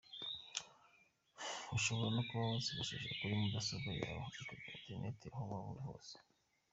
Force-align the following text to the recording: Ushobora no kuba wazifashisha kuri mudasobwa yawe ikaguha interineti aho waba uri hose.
Ushobora 1.75 2.09
no 2.15 2.21
kuba 2.27 2.43
wazifashisha 2.51 3.09
kuri 3.19 3.33
mudasobwa 3.41 3.91
yawe 4.01 4.23
ikaguha 4.39 4.69
interineti 4.75 5.25
aho 5.29 5.43
waba 5.51 5.67
uri 5.71 5.81
hose. 5.87 6.13